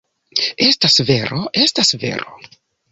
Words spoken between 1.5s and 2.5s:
estas vero!